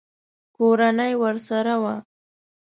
کورنۍ 0.55 1.13
ورسره 1.23 1.75
وه. 1.81 1.95